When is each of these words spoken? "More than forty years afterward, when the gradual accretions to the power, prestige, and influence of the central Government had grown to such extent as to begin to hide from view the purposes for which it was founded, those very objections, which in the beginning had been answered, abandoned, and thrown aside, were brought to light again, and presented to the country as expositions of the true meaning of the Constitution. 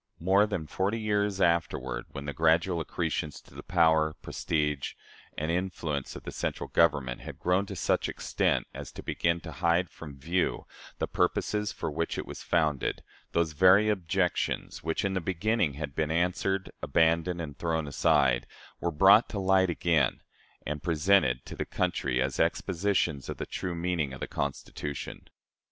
"More 0.19 0.47
than 0.47 0.65
forty 0.65 0.99
years 0.99 1.39
afterward, 1.39 2.05
when 2.09 2.25
the 2.25 2.33
gradual 2.33 2.79
accretions 2.81 3.39
to 3.41 3.53
the 3.53 3.61
power, 3.61 4.15
prestige, 4.23 4.93
and 5.37 5.51
influence 5.51 6.15
of 6.15 6.23
the 6.23 6.31
central 6.31 6.69
Government 6.69 7.21
had 7.21 7.37
grown 7.37 7.67
to 7.67 7.75
such 7.75 8.09
extent 8.09 8.65
as 8.73 8.91
to 8.93 9.03
begin 9.03 9.41
to 9.41 9.51
hide 9.51 9.91
from 9.91 10.17
view 10.17 10.65
the 10.97 11.05
purposes 11.05 11.71
for 11.71 11.91
which 11.91 12.17
it 12.17 12.25
was 12.25 12.41
founded, 12.41 13.03
those 13.33 13.53
very 13.53 13.89
objections, 13.89 14.81
which 14.83 15.05
in 15.05 15.13
the 15.13 15.21
beginning 15.21 15.73
had 15.75 15.93
been 15.93 16.09
answered, 16.09 16.71
abandoned, 16.81 17.39
and 17.39 17.59
thrown 17.59 17.85
aside, 17.87 18.47
were 18.79 18.89
brought 18.89 19.29
to 19.29 19.37
light 19.37 19.69
again, 19.69 20.21
and 20.65 20.81
presented 20.81 21.45
to 21.45 21.55
the 21.55 21.63
country 21.63 22.19
as 22.19 22.39
expositions 22.39 23.29
of 23.29 23.37
the 23.37 23.45
true 23.45 23.75
meaning 23.75 24.13
of 24.13 24.19
the 24.19 24.27
Constitution. 24.27 25.27